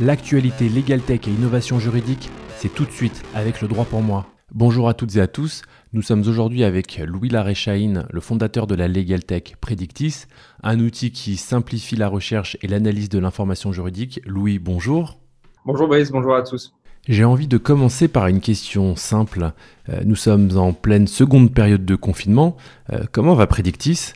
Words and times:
L'actualité 0.00 0.68
Legal 0.68 1.00
Tech 1.00 1.26
et 1.26 1.30
innovation 1.30 1.80
juridique, 1.80 2.30
c'est 2.56 2.72
tout 2.72 2.84
de 2.84 2.90
suite 2.92 3.24
avec 3.34 3.60
le 3.60 3.66
droit 3.66 3.84
pour 3.84 4.00
moi. 4.00 4.26
Bonjour 4.54 4.88
à 4.88 4.94
toutes 4.94 5.16
et 5.16 5.20
à 5.20 5.26
tous, 5.26 5.62
nous 5.92 6.02
sommes 6.02 6.20
aujourd'hui 6.20 6.62
avec 6.62 7.02
Louis 7.04 7.28
Laréchaïne, 7.28 8.06
le 8.08 8.20
fondateur 8.20 8.68
de 8.68 8.76
la 8.76 8.86
Legal 8.86 9.24
Tech 9.24 9.56
Predictis, 9.60 10.26
un 10.62 10.78
outil 10.78 11.10
qui 11.10 11.36
simplifie 11.36 11.96
la 11.96 12.06
recherche 12.06 12.56
et 12.62 12.68
l'analyse 12.68 13.08
de 13.08 13.18
l'information 13.18 13.72
juridique. 13.72 14.20
Louis, 14.24 14.60
bonjour. 14.60 15.18
Bonjour 15.66 15.88
Brice, 15.88 16.12
bonjour 16.12 16.36
à 16.36 16.42
tous. 16.42 16.72
J'ai 17.08 17.24
envie 17.24 17.48
de 17.48 17.58
commencer 17.58 18.06
par 18.06 18.28
une 18.28 18.40
question 18.40 18.94
simple. 18.94 19.50
Euh, 19.88 20.02
nous 20.04 20.14
sommes 20.14 20.56
en 20.56 20.74
pleine 20.74 21.08
seconde 21.08 21.52
période 21.52 21.84
de 21.84 21.96
confinement. 21.96 22.56
Euh, 22.92 23.02
comment 23.10 23.34
va 23.34 23.48
Predictis? 23.48 24.12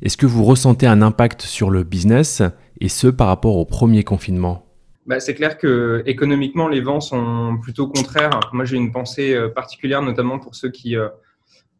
Est-ce 0.00 0.16
que 0.16 0.24
vous 0.24 0.44
ressentez 0.44 0.86
un 0.86 1.02
impact 1.02 1.42
sur 1.42 1.68
le 1.68 1.82
business 1.82 2.40
et 2.80 2.88
ce 2.88 3.08
par 3.08 3.26
rapport 3.26 3.56
au 3.56 3.66
premier 3.66 4.02
confinement? 4.02 4.65
Bah, 5.06 5.20
c'est 5.20 5.34
clair 5.34 5.56
que 5.56 6.02
économiquement, 6.06 6.68
les 6.68 6.80
vents 6.80 7.00
sont 7.00 7.58
plutôt 7.62 7.86
contraires. 7.86 8.40
Moi, 8.52 8.64
j'ai 8.64 8.76
une 8.76 8.90
pensée 8.90 9.34
euh, 9.34 9.48
particulière, 9.48 10.02
notamment 10.02 10.40
pour 10.40 10.56
ceux 10.56 10.70
qui 10.70 10.96
euh, 10.96 11.08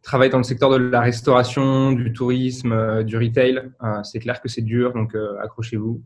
travaillent 0.03 0.31
dans 0.31 0.39
le 0.39 0.45
secteur 0.45 0.71
de 0.71 0.77
la 0.77 1.01
restauration, 1.01 1.91
du 1.91 2.13
tourisme, 2.13 2.71
euh, 2.71 3.03
du 3.03 3.17
retail. 3.17 3.63
c'est 4.05 4.21
clair 4.21 4.41
que 4.41 4.49
c'est 4.49 4.63
dur, 4.63 4.93
donc 4.93 5.17
accrochez-vous. 5.43 6.03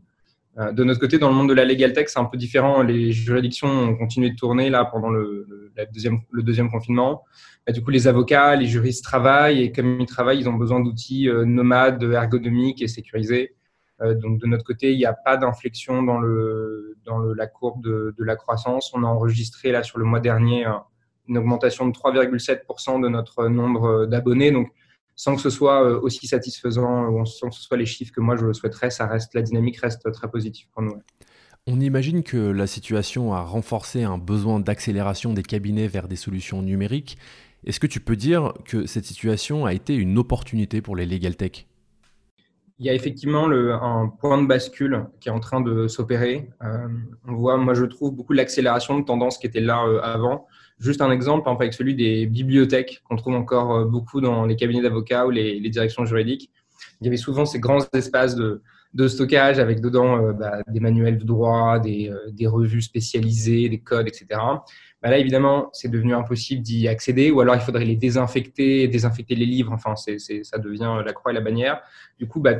de 0.57 0.83
notre 0.83 0.99
côté, 0.99 1.19
dans 1.19 1.29
le 1.29 1.35
monde 1.35 1.49
de 1.49 1.53
la 1.53 1.63
legal 1.63 1.93
tech, 1.93 2.07
c'est 2.09 2.19
un 2.19 2.25
peu 2.25 2.37
différent. 2.37 2.81
Les 2.81 3.11
juridictions 3.11 3.69
ont 3.69 3.95
continué 3.95 4.31
de 4.31 4.35
tourner 4.35 4.71
là 4.71 4.85
pendant 4.85 5.09
le, 5.09 5.47
deuxième, 5.93 6.21
le 6.31 6.41
deuxième 6.41 6.71
confinement. 6.71 7.23
Bah, 7.67 7.73
du 7.73 7.83
coup, 7.83 7.91
les 7.91 8.07
avocats, 8.07 8.55
les 8.55 8.65
juristes 8.65 9.03
travaillent 9.03 9.61
et 9.61 9.71
comme 9.71 10.01
ils 10.01 10.07
travaillent, 10.07 10.39
ils 10.39 10.49
ont 10.49 10.53
besoin 10.53 10.79
d'outils 10.79 11.29
nomades, 11.45 12.01
ergonomiques 12.01 12.81
et 12.81 12.87
sécurisés. 12.87 13.53
Euh, 14.01 14.15
donc 14.15 14.39
de 14.39 14.47
notre 14.47 14.63
côté, 14.63 14.91
il 14.91 14.97
n'y 14.97 15.05
a 15.05 15.13
pas 15.13 15.37
d'inflexion 15.37 16.03
dans, 16.03 16.19
le, 16.19 16.97
dans 17.05 17.19
la 17.19 17.47
courbe 17.47 17.83
de, 17.83 18.13
la 18.19 18.35
croissance. 18.35 18.91
On 18.93 19.03
a 19.03 19.07
enregistré 19.07 19.71
là 19.71 19.83
sur 19.83 19.99
le 19.99 20.05
mois 20.05 20.19
dernier 20.19 20.65
une 21.27 21.37
augmentation 21.37 21.87
de 21.87 21.91
3,7% 21.91 23.01
de 23.01 23.09
notre 23.09 23.47
nombre 23.47 24.05
d'abonnés. 24.05 24.51
Donc 24.51 24.71
sans 25.15 25.35
que 25.35 25.41
ce 25.41 25.49
soit 25.49 25.83
euh, 25.83 25.99
aussi 26.01 26.27
satisfaisant 26.27 27.09
ou 27.09 27.25
sans 27.25 27.49
que 27.49 27.55
ce 27.55 27.61
soit 27.61 27.77
les 27.77 27.85
chiffres 27.85 28.11
que 28.11 28.21
moi 28.21 28.35
je 28.35 28.53
souhaiterais, 28.53 28.89
ça 28.89 29.05
reste 29.05 29.33
la 29.35 29.41
dynamique 29.41 29.77
reste 29.77 30.11
très 30.11 30.29
positive 30.29 30.67
pour 30.73 30.81
nous. 30.81 30.95
On 31.67 31.79
imagine 31.79 32.23
que 32.23 32.37
la 32.37 32.65
situation 32.65 33.33
a 33.33 33.41
renforcé 33.41 34.01
un 34.01 34.17
besoin 34.17 34.59
d'accélération 34.59 35.33
des 35.33 35.43
cabinets 35.43 35.87
vers 35.87 36.07
des 36.07 36.15
solutions 36.15 36.63
numériques. 36.63 37.19
Est-ce 37.65 37.79
que 37.79 37.85
tu 37.85 37.99
peux 37.99 38.15
dire 38.15 38.53
que 38.65 38.87
cette 38.87 39.05
situation 39.05 39.67
a 39.67 39.73
été 39.73 39.93
une 39.93 40.17
opportunité 40.17 40.81
pour 40.81 40.95
les 40.95 41.05
legal 41.05 41.35
tech? 41.35 41.67
Il 42.81 42.87
y 42.87 42.89
a 42.89 42.95
effectivement 42.95 43.45
le, 43.45 43.73
un 43.73 44.07
point 44.07 44.41
de 44.41 44.47
bascule 44.47 45.05
qui 45.19 45.29
est 45.29 45.31
en 45.31 45.39
train 45.39 45.61
de 45.61 45.87
s'opérer. 45.87 46.49
Euh, 46.63 46.87
on 47.27 47.35
voit, 47.35 47.55
moi 47.57 47.75
je 47.75 47.85
trouve 47.85 48.11
beaucoup 48.11 48.33
l'accélération 48.33 48.97
de 48.97 49.05
tendance 49.05 49.37
qui 49.37 49.45
était 49.45 49.59
là 49.61 49.85
euh, 49.85 50.01
avant. 50.01 50.47
Juste 50.79 50.99
un 51.03 51.11
exemple, 51.11 51.47
avec 51.47 51.75
celui 51.75 51.93
des 51.93 52.25
bibliothèques 52.25 53.03
qu'on 53.07 53.17
trouve 53.17 53.35
encore 53.35 53.71
euh, 53.71 53.85
beaucoup 53.85 54.19
dans 54.19 54.47
les 54.47 54.55
cabinets 54.55 54.81
d'avocats 54.81 55.27
ou 55.27 55.29
les, 55.29 55.59
directions 55.69 56.05
juridiques. 56.05 56.49
Il 56.99 57.05
y 57.05 57.07
avait 57.07 57.17
souvent 57.17 57.45
ces 57.45 57.59
grands 57.59 57.85
espaces 57.93 58.33
de, 58.35 58.63
de 58.93 59.07
stockage 59.07 59.59
avec 59.59 59.79
dedans 59.79 60.33
bah, 60.33 60.59
des 60.67 60.79
manuels 60.79 61.17
de 61.17 61.23
droit, 61.23 61.79
des, 61.79 62.11
des, 62.31 62.47
revues 62.47 62.81
spécialisées, 62.81 63.69
des 63.69 63.79
codes, 63.79 64.07
etc. 64.07 64.27
Bah 65.01 65.09
là, 65.09 65.17
évidemment, 65.17 65.69
c'est 65.73 65.89
devenu 65.89 66.13
impossible 66.13 66.61
d'y 66.61 66.87
accéder, 66.87 67.31
ou 67.31 67.39
alors 67.41 67.55
il 67.55 67.61
faudrait 67.61 67.85
les 67.85 67.95
désinfecter, 67.95 68.87
désinfecter 68.87 69.35
les 69.35 69.45
livres. 69.45 69.71
Enfin, 69.71 69.95
ça 69.95 70.57
devient 70.57 71.01
la 71.05 71.13
croix 71.13 71.31
et 71.31 71.35
la 71.35 71.41
bannière. 71.41 71.81
Du 72.19 72.27
coup, 72.27 72.39
bah, 72.39 72.55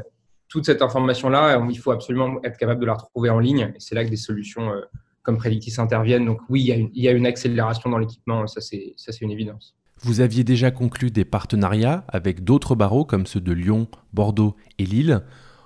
toute 0.51 0.65
cette 0.65 0.81
information-là, 0.81 1.65
il 1.69 1.77
faut 1.77 1.91
absolument 1.91 2.39
être 2.43 2.57
capable 2.57 2.81
de 2.81 2.85
la 2.85 2.93
retrouver 2.93 3.29
en 3.29 3.39
ligne. 3.39 3.71
Et 3.75 3.79
c'est 3.79 3.95
là 3.95 4.03
que 4.03 4.09
des 4.09 4.17
solutions 4.17 4.69
euh, 4.71 4.81
comme 5.23 5.37
Predictis 5.37 5.79
interviennent. 5.79 6.25
Donc 6.25 6.41
oui, 6.49 6.61
il 6.61 7.01
y, 7.01 7.07
a 7.07 7.11
une, 7.11 7.25
accélération 7.25 7.89
dans 7.89 7.97
l'équipement, 7.97 8.45
ça 8.47 8.59
c'est 8.59 9.21
une 9.21 9.31
évidence. 9.31 9.75
Vous 9.99 10.19
aviez 10.19 10.43
déjà 10.43 10.71
conclu 10.71 11.11
des 11.11 11.25
partenariats 11.25 12.03
avec 12.07 12.43
d'autres 12.43 12.75
barreaux 12.75 13.05
comme 13.05 13.27
ceux 13.27 13.39
de 13.39 13.53
Lyon, 13.53 13.87
Bordeaux 14.13 14.55
et 14.77 14.85
Lille. 14.85 15.21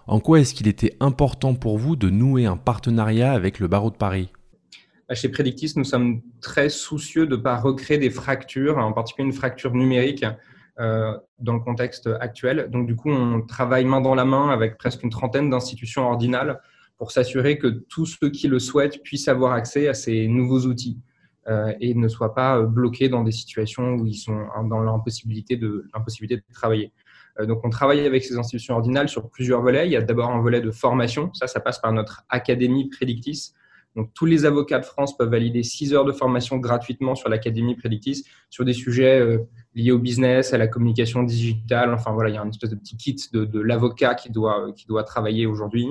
En 0.08 0.20
quoi 0.20 0.40
est-ce 0.40 0.54
qu'il 0.54 0.68
était 0.68 0.96
important 1.00 1.56
pour 1.56 1.80
vous 1.80 1.96
de 1.96 2.12
nouer 2.12 2.46
un 2.46 2.58
partenariat 2.58 3.34
avec 3.34 3.60
le 3.60 3.68
barreau 3.68 3.90
de 3.90 3.96
Paris? 3.96 4.30
Chez 5.12 5.30
Predictis, 5.30 5.74
nous 5.78 5.84
sommes 5.84 6.22
très 6.42 6.70
soucieux 6.70 7.26
de 7.26 7.36
ne 7.36 7.42
pas 7.42 7.58
recréer 7.58 7.98
des 7.98 8.12
fractures, 8.12 8.78
en 8.78 8.94
particulier 8.94 9.28
une 9.28 9.34
fracture 9.34 9.74
numérique 9.74 10.24
euh, 10.80 11.18
dans 11.40 11.54
le 11.54 11.60
contexte 11.60 12.08
actuel. 12.20 12.70
Donc, 12.70 12.86
du 12.86 12.96
coup, 12.96 13.10
on 13.10 13.42
travaille 13.42 13.86
main 13.86 14.02
dans 14.02 14.14
la 14.14 14.26
main 14.26 14.50
avec 14.50 14.78
presque 14.78 15.02
une 15.02 15.10
trentaine 15.10 15.50
d'institutions 15.50 16.08
ordinales 16.08 16.60
pour 17.00 17.12
s'assurer 17.12 17.58
que 17.58 17.68
tous 17.68 18.06
ceux 18.06 18.30
qui 18.30 18.48
le 18.48 18.60
souhaitent 18.60 19.02
puissent 19.02 19.28
avoir 19.28 19.54
accès 19.54 19.88
à 19.88 19.96
ces 19.96 20.28
nouveaux 20.28 20.62
outils 20.68 21.00
euh, 21.48 21.74
et 21.80 21.96
ne 21.96 22.08
soient 22.08 22.36
pas 22.36 22.62
bloqués 22.62 23.10
dans 23.10 23.24
des 23.24 23.32
situations 23.32 23.96
où 23.96 24.06
ils 24.06 24.16
sont 24.16 24.46
dans 24.70 24.82
l'impossibilité 24.82 25.56
de, 25.58 25.88
l'impossibilité 25.94 26.38
de 26.38 26.54
travailler. 26.54 26.92
Euh, 27.40 27.46
donc, 27.46 27.62
on 27.64 27.70
travaille 27.70 28.06
avec 28.06 28.24
ces 28.24 28.38
institutions 28.38 28.76
ordinales 28.76 29.10
sur 29.10 29.30
plusieurs 29.30 29.62
volets. 29.62 29.88
Il 29.88 29.92
y 29.92 29.96
a 29.98 30.02
d'abord 30.02 30.30
un 30.30 30.42
volet 30.42 30.62
de 30.62 30.72
formation. 30.72 31.34
Ça, 31.34 31.48
ça 31.48 31.60
passe 31.60 31.80
par 31.80 31.92
notre 31.92 32.24
académie 32.30 32.90
Predictis, 32.90 33.54
donc, 33.96 34.14
tous 34.14 34.26
les 34.26 34.46
avocats 34.46 34.80
de 34.80 34.86
France 34.86 35.16
peuvent 35.16 35.30
valider 35.30 35.64
6 35.64 35.94
heures 35.94 36.06
de 36.06 36.12
formation 36.12 36.58
gratuitement 36.58 37.16
sur 37.16 37.30
l'Académie 37.30 37.76
Predictis 37.76 38.26
sur 38.50 38.66
des 38.66 38.74
sujets 38.74 39.20
euh, 39.20 39.40
liés 39.74 39.92
au 39.92 40.00
business, 40.00 40.54
à 40.54 40.58
la 40.58 40.68
communication 40.68 41.24
digitale. 41.24 41.94
Enfin, 41.94 42.12
voilà, 42.12 42.30
il 42.30 42.34
y 42.34 42.38
a 42.38 42.42
un 42.42 42.50
espèce 42.50 42.72
de 42.72 42.76
petit 42.76 42.98
kit 42.98 43.16
de, 43.32 43.60
l'avocat 43.60 44.16
qui 44.16 44.30
doit, 44.32 44.74
qui 44.76 44.86
doit 44.86 45.04
travailler 45.04 45.46
aujourd'hui. 45.46 45.88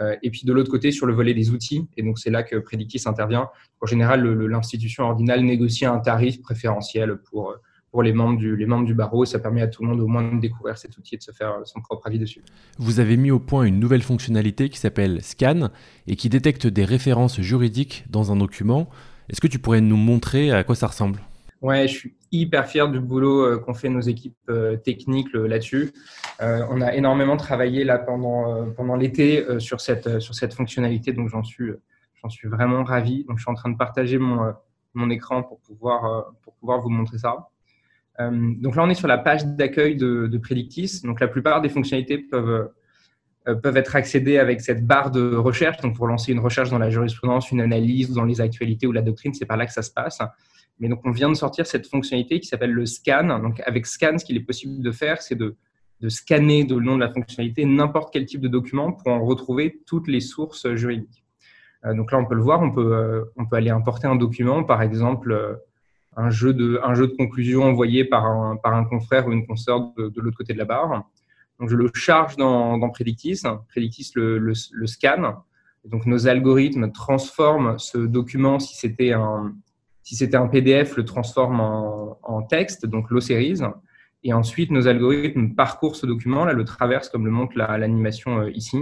Euh, 0.00 0.14
et 0.22 0.30
puis, 0.30 0.42
de 0.44 0.52
l'autre 0.52 0.70
côté, 0.70 0.92
sur 0.92 1.06
le 1.06 1.14
volet 1.14 1.32
des 1.32 1.50
outils. 1.50 1.88
Et 1.96 2.02
donc, 2.02 2.18
c'est 2.18 2.30
là 2.30 2.42
que 2.42 2.56
Predictis 2.56 3.02
intervient. 3.06 3.48
En 3.80 3.86
général, 3.86 4.22
l'institution 4.22 5.04
ordinale 5.04 5.40
négocie 5.40 5.86
un 5.86 6.00
tarif 6.00 6.42
préférentiel 6.42 7.16
pour, 7.16 7.56
pour 7.90 8.02
les 8.02 8.12
membres, 8.12 8.38
du, 8.38 8.56
les 8.56 8.66
membres 8.66 8.84
du 8.84 8.94
barreau. 8.94 9.24
ça 9.24 9.38
permet 9.38 9.62
à 9.62 9.66
tout 9.66 9.82
le 9.82 9.88
monde 9.88 10.00
au 10.00 10.06
moins 10.06 10.34
de 10.34 10.40
découvrir 10.40 10.76
cet 10.76 10.96
outil 10.98 11.14
et 11.14 11.18
de 11.18 11.22
se 11.22 11.32
faire 11.32 11.60
son 11.64 11.80
propre 11.80 12.06
avis 12.06 12.18
dessus. 12.18 12.42
Vous 12.78 13.00
avez 13.00 13.16
mis 13.16 13.30
au 13.30 13.38
point 13.38 13.64
une 13.64 13.80
nouvelle 13.80 14.02
fonctionnalité 14.02 14.68
qui 14.68 14.78
s'appelle 14.78 15.22
Scan 15.22 15.70
et 16.06 16.16
qui 16.16 16.28
détecte 16.28 16.66
des 16.66 16.84
références 16.84 17.40
juridiques 17.40 18.04
dans 18.10 18.30
un 18.32 18.36
document. 18.36 18.88
Est-ce 19.28 19.40
que 19.40 19.46
tu 19.46 19.58
pourrais 19.58 19.80
nous 19.80 19.96
montrer 19.96 20.52
à 20.52 20.64
quoi 20.64 20.74
ça 20.74 20.86
ressemble? 20.86 21.20
Ouais, 21.60 21.88
je 21.88 21.94
suis 21.94 22.14
hyper 22.30 22.66
fier 22.66 22.88
du 22.88 23.00
boulot 23.00 23.42
euh, 23.42 23.58
qu'ont 23.58 23.74
fait 23.74 23.88
nos 23.88 24.00
équipes 24.00 24.36
euh, 24.48 24.76
techniques 24.76 25.32
là-dessus. 25.32 25.92
Euh, 26.40 26.64
on 26.70 26.80
a 26.80 26.94
énormément 26.94 27.36
travaillé 27.36 27.82
là 27.82 27.98
pendant, 27.98 28.70
pendant 28.72 28.94
l'été 28.94 29.44
sur, 29.58 29.80
cette, 29.80 30.20
sur 30.20 30.34
cette 30.34 30.54
fonctionnalité, 30.54 31.12
donc 31.12 31.28
j'en 31.30 31.42
suis, 31.42 31.72
j'en 32.22 32.28
suis 32.28 32.48
vraiment 32.48 32.84
ravi. 32.84 33.24
Donc 33.24 33.38
je 33.38 33.42
suis 33.42 33.50
en 33.50 33.54
train 33.54 33.70
de 33.70 33.76
partager 33.76 34.18
mon, 34.18 34.52
mon 34.94 35.10
écran 35.10 35.42
pour 35.42 35.58
pouvoir, 35.60 36.32
pour 36.42 36.54
pouvoir 36.54 36.80
vous 36.80 36.90
montrer 36.90 37.18
ça. 37.18 37.48
Euh, 38.20 38.54
donc 38.58 38.76
là, 38.76 38.82
on 38.84 38.90
est 38.90 38.94
sur 38.94 39.08
la 39.08 39.18
page 39.18 39.46
d'accueil 39.46 39.96
de, 39.96 40.26
de, 40.26 40.38
Predictis. 40.38 41.02
Donc 41.04 41.20
la 41.20 41.28
plupart 41.28 41.60
des 41.60 41.68
fonctionnalités 41.68 42.18
peuvent, 42.18 42.70
euh, 43.46 43.54
peuvent 43.54 43.76
être 43.76 43.94
accédées 43.96 44.38
avec 44.38 44.60
cette 44.60 44.86
barre 44.86 45.10
de 45.10 45.36
recherche. 45.36 45.78
Donc 45.78 45.96
pour 45.96 46.06
lancer 46.06 46.32
une 46.32 46.40
recherche 46.40 46.70
dans 46.70 46.78
la 46.78 46.90
jurisprudence, 46.90 47.50
une 47.50 47.60
analyse 47.60 48.10
dans 48.12 48.24
les 48.24 48.40
actualités 48.40 48.86
ou 48.86 48.92
la 48.92 49.02
doctrine, 49.02 49.34
c'est 49.34 49.46
par 49.46 49.56
là 49.56 49.66
que 49.66 49.72
ça 49.72 49.82
se 49.82 49.90
passe. 49.90 50.18
Mais 50.80 50.88
donc 50.88 51.00
on 51.04 51.10
vient 51.10 51.28
de 51.28 51.34
sortir 51.34 51.66
cette 51.66 51.86
fonctionnalité 51.86 52.40
qui 52.40 52.48
s'appelle 52.48 52.72
le 52.72 52.86
scan. 52.86 53.38
Donc 53.40 53.60
avec 53.64 53.86
scan, 53.86 54.18
ce 54.18 54.24
qu'il 54.24 54.36
est 54.36 54.44
possible 54.44 54.82
de 54.82 54.92
faire, 54.92 55.22
c'est 55.22 55.36
de, 55.36 55.56
scanner 56.08 56.64
de 56.64 56.76
le 56.76 56.84
nom 56.84 56.94
de 56.94 57.00
la 57.00 57.10
fonctionnalité 57.10 57.64
n'importe 57.64 58.12
quel 58.12 58.24
type 58.24 58.40
de 58.40 58.48
document 58.48 58.92
pour 58.92 59.08
en 59.08 59.24
retrouver 59.24 59.80
toutes 59.86 60.06
les 60.06 60.20
sources 60.20 60.72
juridiques. 60.74 61.24
Euh, 61.84 61.94
donc 61.94 62.12
là, 62.12 62.18
on 62.18 62.24
peut 62.24 62.36
le 62.36 62.42
voir, 62.42 62.60
on 62.62 62.72
peut, 62.72 63.30
on 63.36 63.46
peut 63.46 63.56
aller 63.56 63.70
importer 63.70 64.06
un 64.06 64.16
document, 64.16 64.64
par 64.64 64.82
exemple 64.82 65.58
un 66.18 66.30
jeu 66.30 66.52
de, 66.52 66.80
un 66.82 66.94
jeu 66.94 67.06
de 67.06 67.14
conclusion 67.14 67.62
envoyé 67.62 68.04
par 68.04 68.26
un, 68.26 68.56
par 68.56 68.74
un 68.74 68.84
confrère 68.84 69.28
ou 69.28 69.32
une 69.32 69.46
consoeur 69.46 69.92
de, 69.96 70.20
l'autre 70.20 70.36
côté 70.36 70.52
de 70.52 70.58
la 70.58 70.64
barre. 70.64 71.08
Donc, 71.60 71.70
je 71.70 71.76
le 71.76 71.88
charge 71.94 72.36
dans, 72.36 72.76
dans 72.76 72.90
Predictis. 72.90 73.42
Predictis 73.68 74.10
le, 74.16 74.38
le, 74.38 74.86
scanne. 74.86 75.32
donc, 75.84 76.06
nos 76.06 76.26
algorithmes 76.26 76.90
transforment 76.90 77.78
ce 77.78 77.98
document, 77.98 78.58
si 78.58 78.76
c'était 78.76 79.12
un, 79.12 79.54
si 80.02 80.16
c'était 80.16 80.36
un 80.36 80.48
PDF, 80.48 80.96
le 80.96 81.04
transforment 81.04 81.60
en, 81.60 82.18
en 82.22 82.42
texte, 82.42 82.84
donc 82.84 83.10
l'O-Series. 83.10 83.60
Et 84.24 84.32
ensuite, 84.32 84.72
nos 84.72 84.88
algorithmes 84.88 85.54
parcourent 85.54 85.94
ce 85.94 86.06
document, 86.06 86.44
là, 86.44 86.52
le 86.52 86.64
traversent, 86.64 87.10
comme 87.10 87.24
le 87.26 87.30
montre 87.30 87.56
l'animation 87.56 88.40
euh, 88.40 88.50
ici, 88.50 88.78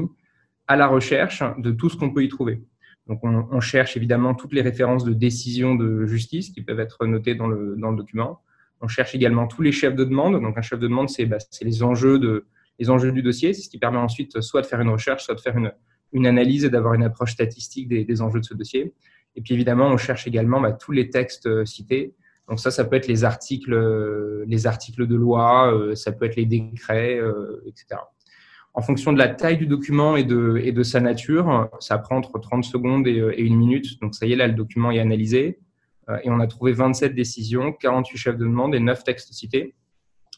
à 0.67 0.77
la 0.77 0.87
recherche 0.87 1.43
de 1.59 1.71
tout 1.71 1.91
ce 1.91 1.97
qu'on 1.99 2.13
peut 2.13 2.25
y 2.25 2.29
trouver. 2.29 2.63
Donc, 3.09 3.21
on, 3.23 3.61
cherche 3.61 3.97
évidemment 3.97 4.35
toutes 4.35 4.53
les 4.53 4.63
références 4.63 5.05
de 5.05 5.13
décision 5.13 5.77
de 5.77 6.07
justice 6.07 6.51
qui 6.51 6.63
peuvent 6.63 6.81
être 6.81 7.07
notées 7.07 7.37
dans 7.37 7.47
le, 7.47 7.77
document. 7.97 8.41
On 8.81 8.89
cherche 8.89 9.15
également 9.15 9.47
tous 9.47 9.63
les 9.63 9.71
chefs 9.71 9.95
de 9.95 10.05
demande. 10.05 10.41
Donc, 10.43 10.59
un 10.59 10.63
chef 10.63 10.81
de 10.81 10.89
demande, 10.89 11.09
c'est 11.09 11.25
bah, 11.25 11.39
les, 11.63 11.83
enjeux 11.85 12.19
du 12.19 13.23
dossier. 13.23 13.55
C'est 13.55 13.63
ce 13.63 13.69
qui 13.69 13.79
permet 13.79 13.99
ensuite 13.99 14.41
soit 14.41 14.61
de 14.61 14.67
faire 14.67 14.81
une 14.81 14.89
recherche, 14.89 15.25
soit 15.25 15.37
de 15.37 15.41
faire 15.41 15.57
une, 15.57 16.27
analyse 16.27 16.65
et 16.65 16.71
d'avoir 16.71 16.95
une 16.95 17.05
approche 17.05 17.33
statistique 17.33 17.89
des, 17.89 18.23
enjeux 18.23 18.41
de 18.41 18.45
ce 18.45 18.55
dossier. 18.55 18.93
Et 19.37 19.41
puis, 19.41 19.55
évidemment, 19.55 19.87
on 19.87 19.97
cherche 19.99 20.27
également 20.27 20.61
bah, 20.61 20.73
tous 20.73 20.91
les 20.93 21.09
textes 21.09 21.47
euh, 21.47 21.65
cités. 21.65 22.15
Donc, 22.49 22.59
ça, 22.59 22.73
ça 22.73 22.85
peut 22.85 22.97
être 22.97 23.07
les 23.07 23.23
articles, 23.23 24.45
les 24.47 24.67
articles 24.67 25.07
de 25.07 25.15
loi, 25.15 25.73
euh, 25.73 25.95
ça 25.95 26.11
peut 26.11 26.25
être 26.25 26.37
les 26.37 26.47
décrets, 26.47 27.19
euh, 27.19 27.63
etc. 27.67 28.01
en 28.77 28.83
fonction 28.83 29.13
de 29.15 29.19
la 29.19 29.29
taille 29.29 29.57
du 29.57 29.67
document 29.67 30.17
et 30.17 30.23
de, 30.23 30.83
sa 30.83 31.01
nature, 31.01 31.71
ça 31.81 31.97
prend 31.97 32.19
entre 32.19 32.39
30 32.39 32.63
secondes 32.63 33.07
et, 33.07 33.35
une 33.39 33.57
minute. 33.57 33.99
Donc 34.03 34.15
ça 34.15 34.27
y 34.27 34.33
est, 34.33 34.37
là, 34.37 34.47
le 34.47 34.53
document 34.53 34.91
est 34.91 35.01
analysé. 35.01 35.59
et 36.23 36.31
on 36.31 36.39
a 36.41 36.47
trouvé 36.47 36.73
27 36.73 37.15
décisions, 37.15 37.73
48 37.73 38.19
chefs 38.19 38.37
de 38.37 38.45
demande 38.45 38.75
et 38.75 38.81
9 38.81 39.03
textes 39.03 39.33
cités. 39.33 39.75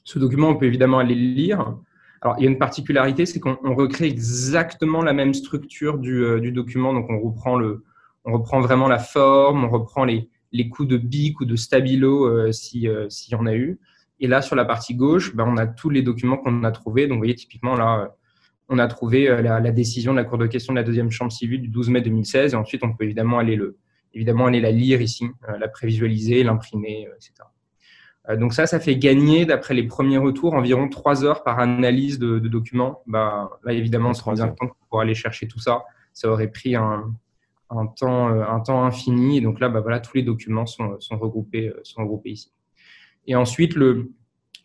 Ce 0.04 0.20
document, 0.20 0.50
on 0.50 0.56
peut 0.56 0.66
évidemment 0.66 1.00
aller 1.00 1.16
le 1.16 1.34
lire. 1.34 1.76
Alors, 2.20 2.36
il 2.38 2.44
y 2.44 2.46
a 2.46 2.50
une 2.50 2.58
particularité, 2.58 3.26
c'est 3.26 3.40
qu'on 3.40 3.74
recrée 3.74 4.06
exactement 4.06 5.02
la 5.02 5.12
même 5.12 5.34
structure 5.34 5.98
du, 5.98 6.40
du, 6.40 6.52
document. 6.52 6.92
Donc, 6.94 7.10
on 7.10 7.18
reprend, 7.18 7.56
le, 7.56 7.84
on 8.24 8.32
reprend 8.32 8.60
vraiment 8.60 8.86
la 8.86 9.00
forme, 9.00 9.64
on 9.64 9.68
reprend 9.68 10.04
les, 10.04 10.28
coups 10.70 10.88
de 10.88 10.96
bic 10.96 11.40
ou 11.40 11.44
de 11.44 11.56
stabilo 11.56 12.26
euh, 12.26 12.52
s'il 12.52 12.82
y 12.84 13.34
en 13.34 13.46
a 13.46 13.54
eu. 13.54 13.80
Et 14.20 14.28
là, 14.28 14.42
sur 14.42 14.54
la 14.54 14.64
partie 14.64 14.94
gauche, 14.94 15.34
ben, 15.34 15.44
on 15.46 15.56
a 15.56 15.66
tous 15.66 15.90
les 15.90 16.02
documents 16.02 16.36
qu'on 16.36 16.62
a 16.62 16.70
trouvés. 16.70 17.08
Donc, 17.08 17.16
vous 17.16 17.20
voyez, 17.20 17.34
typiquement, 17.34 17.74
là, 17.74 18.14
on 18.68 18.78
a 18.78 18.86
trouvé 18.86 19.28
euh, 19.28 19.42
la, 19.42 19.70
décision 19.70 20.12
de 20.12 20.18
la 20.18 20.24
Cour 20.24 20.38
de 20.38 20.46
question 20.46 20.72
de 20.72 20.78
la 20.78 20.84
deuxième 20.84 21.10
chambre 21.10 21.32
civile 21.32 21.62
du 21.62 21.68
12 21.68 21.90
mai 21.90 22.00
2016. 22.00 22.52
Et 22.52 22.56
ensuite, 22.56 22.84
on 22.84 22.92
peut 22.92 23.04
évidemment 23.04 23.38
aller, 23.38 23.56
le, 23.56 23.78
évidemment 24.14 24.46
aller 24.46 24.60
la 24.60 24.70
lire 24.70 25.00
ici, 25.00 25.26
euh, 25.48 25.58
la 25.58 25.68
prévisualiser, 25.68 26.42
l'imprimer, 26.42 27.08
etc. 27.16 27.32
Donc 28.38 28.52
ça, 28.52 28.66
ça 28.66 28.78
fait 28.78 28.96
gagner, 28.96 29.46
d'après 29.46 29.72
les 29.72 29.84
premiers 29.84 30.18
retours, 30.18 30.52
environ 30.52 30.90
trois 30.90 31.24
heures 31.24 31.42
par 31.42 31.60
analyse 31.60 32.18
de, 32.18 32.38
documents. 32.38 33.00
Ben, 33.06 33.48
là, 33.64 33.72
évidemment, 33.72 34.10
on 34.10 34.14
se 34.14 34.22
rend 34.22 34.34
bien 34.34 34.48
compte 34.48 34.72
pour 34.90 35.00
aller 35.00 35.14
chercher 35.14 35.48
tout 35.48 35.58
ça, 35.58 35.84
ça 36.12 36.28
aurait 36.28 36.48
pris 36.48 36.76
un, 36.76 37.10
un 37.70 37.86
temps, 37.86 38.28
euh, 38.28 38.44
un 38.46 38.60
temps 38.60 38.84
infini. 38.84 39.38
Et 39.38 39.40
donc 39.40 39.60
là, 39.60 39.68
bah, 39.68 39.80
voilà, 39.80 40.00
tous 40.00 40.16
les 40.16 40.22
documents 40.22 40.66
sont, 40.66 40.98
sont, 41.00 41.18
regroupés, 41.18 41.68
euh, 41.68 41.80
sont 41.84 42.02
regroupés 42.02 42.30
ici. 42.30 42.52
Et 43.26 43.34
ensuite, 43.34 43.74
le, 43.74 44.12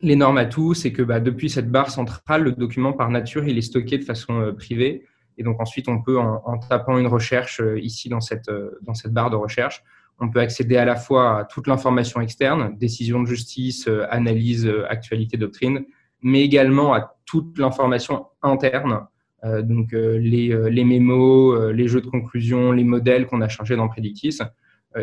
l'énorme 0.03 0.37
atout, 0.37 0.73
c'est 0.73 0.91
que 0.91 1.01
bah, 1.01 1.19
depuis 1.19 1.49
cette 1.49 1.71
barre 1.71 1.89
centrale, 1.89 2.43
le 2.43 2.51
document 2.51 2.93
par 2.93 3.09
nature, 3.09 3.47
il 3.47 3.57
est 3.57 3.61
stocké 3.61 3.97
de 3.97 4.03
façon 4.03 4.39
euh, 4.39 4.51
privée. 4.51 5.05
Et 5.37 5.43
donc 5.43 5.59
ensuite, 5.59 5.89
on 5.89 6.01
peut, 6.01 6.19
en, 6.19 6.59
tapant 6.59 6.99
une 6.99 7.07
recherche 7.07 7.59
ici 7.81 8.07
dans 8.07 8.21
cette, 8.21 8.51
dans 8.83 8.93
cette 8.93 9.11
barre 9.11 9.31
de 9.31 9.35
recherche, 9.35 9.83
on 10.19 10.29
peut 10.29 10.39
accéder 10.39 10.77
à 10.77 10.85
la 10.85 10.95
fois 10.95 11.39
à 11.39 11.43
toute 11.45 11.65
l'information 11.65 12.21
externe, 12.21 12.77
décision 12.77 13.19
de 13.19 13.25
justice, 13.25 13.89
analyse, 14.11 14.71
actualité, 14.87 15.37
doctrine, 15.37 15.85
mais 16.21 16.43
également 16.43 16.93
à 16.93 17.15
toute 17.25 17.57
l'information 17.57 18.27
interne 18.43 19.07
euh, 19.45 19.61
donc 19.61 19.93
euh, 19.93 20.17
les, 20.17 20.51
euh, 20.51 20.69
les, 20.69 20.85
mémos, 20.85 21.71
les 21.71 21.87
jeux 21.87 22.01
de 22.01 22.07
conclusion, 22.07 22.71
les 22.71 22.83
modèles 22.83 23.27
qu'on 23.27 23.41
a 23.41 23.49
chargés 23.49 23.75
dans 23.75 23.87
Predictis, 23.87 24.39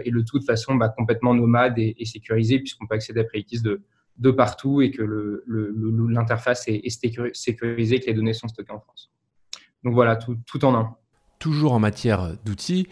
et 0.05 0.11
le 0.11 0.25
tout 0.25 0.39
de 0.39 0.45
façon 0.45 0.77
bah, 0.77 0.89
complètement 0.89 1.35
nomade 1.35 1.77
et, 1.77 2.05
sécurisé, 2.05 2.61
puisqu'on 2.61 2.87
peut 2.87 2.95
accéder 2.95 3.21
à 3.21 3.25
Predictis 3.25 3.61
de, 3.61 3.83
de 4.21 4.31
partout 4.31 4.83
et 4.83 4.91
que 4.91 5.03
l'interface 6.09 6.69
le, 6.69 6.75
est, 6.75 6.87
est, 6.87 7.35
sécurisée, 7.35 8.01
que 8.01 8.07
les 8.07 8.15
données 8.15 8.35
sont 8.35 8.49
stockées 8.49 8.73
en 8.73 8.81
France. 8.81 9.11
Donc 9.83 9.95
voilà, 9.95 10.17
tout, 10.17 10.37
tout 10.47 10.65
en 10.65 10.75
un. 10.75 10.95
Toujours 11.39 11.73
en 11.73 11.79
matière 11.79 12.37
d'outils, 12.45 12.87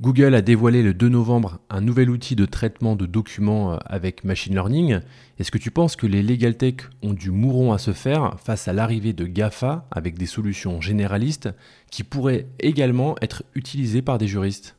Google 0.00 0.34
a 0.34 0.42
dévoilé 0.42 0.82
le 0.82 0.92
2 0.92 1.08
novembre 1.08 1.60
un 1.70 1.80
nouvel 1.80 2.10
outil 2.10 2.36
de 2.36 2.44
traitement 2.44 2.96
de 2.96 3.06
documents 3.06 3.74
euh, 3.74 3.76
avec 3.86 4.24
machine 4.24 4.52
learning. 4.52 5.00
Est-ce 5.38 5.50
que 5.50 5.58
tu 5.58 5.70
penses 5.70 5.96
que 5.96 6.06
les 6.06 6.22
legal 6.22 6.56
tech 6.56 6.74
ont 7.02 7.14
du 7.14 7.30
mouron 7.30 7.72
à 7.72 7.78
se 7.78 7.92
faire 7.92 8.38
face 8.40 8.68
à 8.68 8.72
l'arrivée 8.72 9.12
de 9.12 9.24
GAFA 9.24 9.86
avec 9.90 10.18
des 10.18 10.26
solutions 10.26 10.80
généralistes 10.80 11.48
qui 11.90 12.02
pourraient 12.02 12.46
également 12.58 13.14
être 13.22 13.44
utilisées 13.54 14.02
par 14.02 14.18
des 14.18 14.26
juristes? 14.26 14.76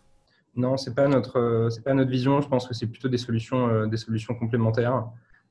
Non, 0.55 0.77
ce 0.77 0.89
n'est 0.89 0.95
pas, 0.95 1.07
notre, 1.07 1.39
euh, 1.39 1.69
pas 1.83 1.93
notre 1.93 2.11
vision. 2.11 2.41
Je 2.41 2.47
pense 2.47 2.67
que 2.67 2.73
c'est 2.73 2.87
plutôt 2.87 3.09
des 3.09 3.17
solutions, 3.17 3.67
euh, 3.69 3.87
des 3.87 3.97
solutions 3.97 4.35
complémentaires. 4.35 5.05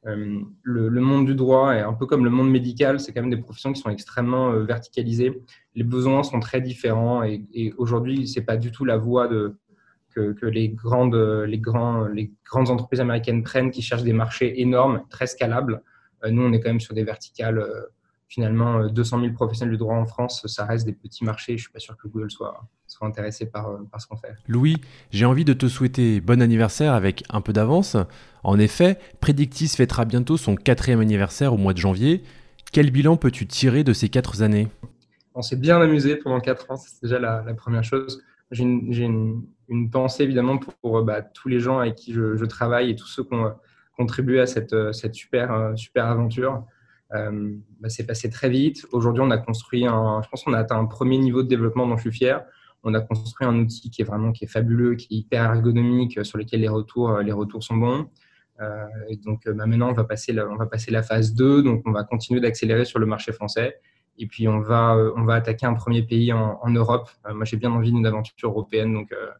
Le, 0.04 1.00
monde 1.00 1.26
du 1.26 1.34
droit 1.34 1.74
est 1.74 1.80
un 1.80 1.94
peu 1.94 2.06
comme 2.06 2.24
le 2.24 2.30
monde 2.30 2.50
médical, 2.50 3.00
c'est 3.00 3.12
quand 3.12 3.22
même 3.22 3.30
des 3.30 3.38
professions 3.38 3.72
qui 3.72 3.80
sont 3.80 3.90
extrêmement 3.90 4.52
verticalisées 4.60 5.42
les 5.74 5.84
besoins 5.84 6.22
sont 6.22 6.40
très 6.40 6.60
différents 6.60 7.22
et, 7.22 7.44
et 7.52 7.72
aujourd'hui, 7.76 8.28
c'est 8.28 8.42
pas 8.42 8.56
du 8.56 8.70
tout 8.70 8.84
la 8.84 8.96
voie 8.96 9.28
que, 9.28 10.46
les, 10.46 10.68
grandes, 10.68 11.46
grands, 11.58 12.06
les 12.06 12.32
grandes 12.44 12.70
entreprises 12.70 13.00
américaines 13.00 13.42
prennent 13.42 13.70
qui 13.70 13.82
cherchent 13.82 14.04
des 14.04 14.12
marchés 14.12 14.60
énormes, 14.60 15.02
très 15.10 15.26
scalables. 15.26 15.82
Euh, 16.24 16.30
nous, 16.30 16.42
on 16.42 16.52
est 16.52 16.60
quand 16.60 16.70
même 16.70 16.80
sur 16.80 16.94
des 16.94 17.02
verticales. 17.02 17.58
Euh, 18.38 18.42
finalement, 18.42 18.86
200 18.88 19.19
euh, 19.19 19.20
000 19.22 19.34
professionnels 19.34 19.72
du 19.72 19.78
droit 19.78 19.96
en 19.96 20.06
France, 20.06 20.46
ça 20.46 20.64
reste 20.64 20.86
des 20.86 20.92
petits 20.92 21.25
marchés. 21.25 21.56
Je 21.56 21.62
suis 21.62 21.72
pas 21.72 21.78
sûr 21.78 21.96
que 21.96 22.08
Google 22.08 22.31
soit, 22.31 22.64
soit 22.86 23.06
intéressé 23.06 23.46
par, 23.46 23.78
par 23.90 24.00
ce 24.00 24.06
qu'on 24.06 24.16
fait. 24.16 24.34
Louis, 24.48 24.76
j'ai 25.10 25.25
envie 25.25 25.44
de 25.44 25.52
te 25.52 25.66
souhaiter 25.66 26.20
bon 26.20 26.42
anniversaire 26.42 26.94
avec 26.94 27.25
un 27.31 27.40
peu 27.40 27.52
d'avance. 27.52 27.96
En 28.42 28.58
effet, 28.58 28.98
Predictis 29.20 29.69
fêtera 29.69 30.04
bientôt 30.04 30.36
son 30.36 30.56
quatrième 30.56 31.00
anniversaire 31.00 31.52
au 31.52 31.56
mois 31.56 31.72
de 31.72 31.78
janvier. 31.78 32.22
Quel 32.72 32.90
bilan 32.90 33.16
peux-tu 33.16 33.46
tirer 33.46 33.84
de 33.84 33.92
ces 33.92 34.08
quatre 34.08 34.42
années? 34.42 34.69
On 35.34 35.42
s'est 35.42 35.56
bien 35.56 35.80
amusé 35.80 36.16
pendant 36.16 36.40
quatre 36.40 36.70
ans, 36.70 36.76
c'est 36.76 37.02
déjà 37.02 37.19
la, 37.19 37.42
première 37.54 37.84
chose. 37.84 38.22
J'ai 38.50 38.64
une, 38.64 39.42
pensée 39.90 40.22
évidemment 40.25 40.58
pour, 40.58 41.02
bah, 41.02 41.22
tous 41.22 41.48
les 41.48 41.58
gens 41.58 41.78
avec 41.78 41.96
qui 41.96 42.12
je, 42.12 42.44
travaille 42.44 42.90
et 42.90 42.96
tous 42.96 43.06
ceux 43.06 43.25
qui 43.25 43.34
ont 43.34 43.52
contribué 43.96 44.40
à 44.40 44.46
cette, 44.46 44.75
super, 45.12 45.72
super 45.76 46.06
aventure. 46.06 46.64
Euh, 47.14 47.55
bah, 47.81 47.88
c'est 47.88 48.06
passé 48.06 48.31
très 48.31 48.49
vite. 48.49 48.87
Aujourd'hui, 48.93 49.22
on 49.25 49.31
a 49.31 49.38
construit 49.38 49.87
un, 49.87 50.20
je 50.22 50.28
pense 50.28 50.44
qu'on 50.44 50.52
a 50.52 50.58
atteint 50.58 50.78
un 50.78 50.87
premier 50.87 51.19
niveau 51.19 51.43
de 51.43 51.49
développement 51.49 51.87
dont 51.87 51.96
je 51.96 52.02
suis 52.02 52.12
fier. 52.12 52.44
On 52.82 52.93
a 52.94 53.00
construit 53.00 53.46
un 53.46 53.56
outil 53.58 53.90
qui 53.90 54.02
est 54.02 54.05
vraiment 54.05 54.32
qui 54.32 54.44
est 54.44 54.49
fabuleux, 54.49 54.94
qui 54.94 55.14
est 55.14 55.19
hyper 55.19 55.44
ergonomique, 55.55 56.25
sur 56.25 56.38
lequel 56.38 56.61
les 56.61 56.69
retours, 56.69 57.19
les 57.19 57.32
retours 57.32 57.62
sont 57.62 57.76
bons. 57.76 58.11
Euh, 58.61 58.87
donc 59.25 59.43
bah, 59.46 59.66
maintenant, 59.66 59.90
on 59.90 59.94
va, 59.94 60.05
passer 60.05 60.32
la, 60.32 60.46
on 60.49 60.56
va 60.56 60.66
passer 60.66 60.90
la 60.90 61.02
phase 61.02 61.34
2, 61.34 61.62
donc 61.62 61.82
on 61.87 61.93
va 61.93 62.05
continuer 62.05 62.40
d'accélérer 62.40 62.84
sur 62.84 62.99
le 62.99 63.06
marché 63.06 63.32
français. 63.32 63.81
Et 64.19 64.26
puis, 64.26 64.46
on 64.49 64.61
va, 64.61 64.94
euh, 64.94 65.12
on 65.16 65.25
va 65.25 65.34
attaquer 65.34 65.66
un 65.66 65.75
premier 65.75 66.02
pays 66.02 66.32
en, 66.32 66.70
Europe. 66.70 67.08
Euh, 67.26 67.34
moi, 67.34 67.44
j'ai 67.44 67.56
bien 67.56 67.72
envie 67.72 67.93
d'une 67.93 68.06
aventure 68.06 68.50
européenne. 68.50 68.93
Donc, 68.93 69.12
euh, 69.12 69.31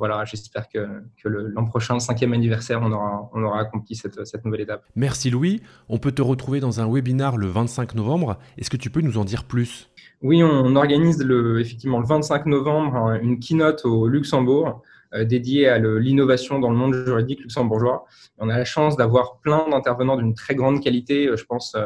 voilà, 0.00 0.24
j'espère 0.24 0.68
que, 0.68 0.88
que 1.22 1.28
l'an 1.28 1.64
prochain, 1.64 1.94
le 1.94 2.00
cinquième 2.00 2.32
anniversaire, 2.32 2.80
on 2.82 2.90
aura, 2.90 3.30
on 3.32 3.42
aura 3.44 3.60
accompli 3.60 3.94
cette, 3.94 4.26
cette, 4.26 4.44
nouvelle 4.44 4.62
étape. 4.62 4.82
Merci 4.96 5.30
Louis. 5.30 5.62
On 5.88 5.98
peut 5.98 6.10
te 6.10 6.22
retrouver 6.22 6.58
dans 6.58 6.80
un 6.80 6.92
webinar 6.92 7.36
le 7.36 7.46
25 7.46 7.94
novembre. 7.94 8.38
Est-ce 8.58 8.70
que 8.70 8.76
tu 8.76 8.90
peux 8.90 9.00
nous 9.00 9.18
en 9.18 9.24
dire 9.24 9.44
plus? 9.44 9.90
Oui, 10.22 10.42
on 10.42 10.74
organise 10.74 11.22
le, 11.22 11.60
effectivement 11.60 12.00
le 12.00 12.06
25 12.06 12.46
novembre 12.46 13.18
une 13.22 13.38
keynote 13.38 13.84
au 13.84 14.08
Luxembourg 14.08 14.82
dédiée 15.24 15.68
à 15.68 15.78
l'innovation 15.78 16.58
dans 16.58 16.70
le 16.70 16.76
monde 16.76 16.94
juridique 16.94 17.40
luxembourgeois. 17.40 18.04
On 18.38 18.48
a 18.48 18.56
la 18.56 18.64
chance 18.64 18.96
d'avoir 18.96 19.38
plein 19.38 19.68
d'intervenants 19.68 20.16
d'une 20.16 20.34
très 20.34 20.54
grande 20.54 20.82
qualité. 20.82 21.30
Je 21.36 21.44
pense 21.44 21.76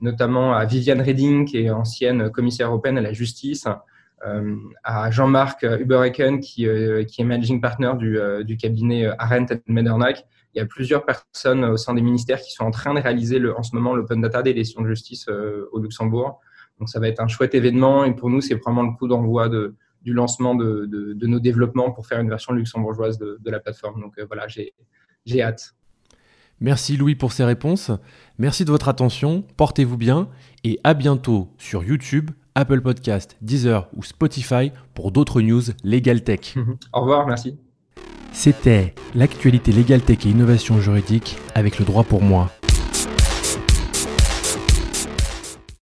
notamment 0.00 0.54
à 0.54 0.64
Viviane 0.64 1.00
Reding, 1.00 1.44
qui 1.44 1.58
est 1.58 1.70
ancienne 1.70 2.30
commissaire 2.30 2.68
européenne 2.68 2.98
à 2.98 3.00
la 3.00 3.12
justice, 3.12 3.66
euh, 3.66 3.74
à 4.84 5.10
Jean-Marc 5.10 5.62
Ubereken, 5.62 6.40
qui, 6.40 6.66
euh, 6.66 7.04
qui, 7.04 7.22
est 7.22 7.24
managing 7.24 7.60
partner 7.60 7.92
du, 7.96 8.18
euh, 8.18 8.44
cabinet 8.58 9.06
Arendt 9.18 9.62
Medernach. 9.66 10.24
Il 10.54 10.58
y 10.58 10.60
a 10.60 10.66
plusieurs 10.66 11.04
personnes 11.04 11.64
au 11.64 11.76
sein 11.76 11.94
des 11.94 12.02
ministères 12.02 12.40
qui 12.40 12.52
sont 12.52 12.64
en 12.64 12.70
train 12.70 12.94
de 12.94 13.00
réaliser 13.00 13.40
en 13.50 13.62
ce 13.62 13.76
moment 13.76 13.94
l'Open 13.94 14.20
Data 14.20 14.42
des 14.42 14.54
décisions 14.54 14.82
de 14.82 14.88
justice 14.88 15.28
au 15.28 15.78
Luxembourg. 15.78 16.40
Donc 16.78 16.88
ça 16.88 16.98
va 17.00 17.08
être 17.08 17.20
un 17.20 17.28
chouette 17.28 17.54
événement 17.54 18.04
et 18.04 18.14
pour 18.14 18.30
nous, 18.30 18.40
c'est 18.40 18.54
vraiment 18.54 18.82
le 18.82 18.92
coup 18.92 19.06
d'envoi 19.06 19.48
de, 19.48 19.76
du 20.02 20.14
lancement 20.14 20.54
de, 20.54 20.88
nos 21.20 21.38
développements 21.38 21.92
pour 21.92 22.06
faire 22.06 22.18
une 22.20 22.30
version 22.30 22.54
luxembourgeoise 22.54 23.18
de 23.18 23.50
la 23.50 23.60
plateforme. 23.60 24.00
Donc 24.00 24.18
voilà, 24.26 24.46
j'ai 24.48 25.42
hâte. 25.42 25.74
Merci 26.60 26.96
Louis 26.96 27.14
pour 27.14 27.32
ces 27.32 27.44
réponses. 27.44 27.92
Merci 28.38 28.64
de 28.64 28.70
votre 28.70 28.88
attention. 28.88 29.42
Portez-vous 29.56 29.96
bien 29.96 30.28
et 30.64 30.80
à 30.82 30.94
bientôt 30.94 31.50
sur 31.56 31.84
YouTube, 31.84 32.30
Apple 32.58 32.80
Podcast, 32.80 33.36
Deezer 33.40 33.86
ou 33.94 34.02
Spotify 34.02 34.72
pour 34.92 35.12
d'autres 35.12 35.40
news 35.42 35.62
Legal 35.84 36.24
Tech. 36.24 36.56
Au 36.92 37.02
revoir, 37.02 37.24
merci. 37.24 37.56
C'était 38.32 38.96
l'actualité 39.14 39.70
Legal 39.70 40.00
Tech 40.00 40.26
et 40.26 40.30
innovation 40.30 40.80
juridique 40.80 41.38
avec 41.54 41.78
le 41.78 41.84
droit 41.84 42.02
pour 42.02 42.20
moi. 42.20 42.50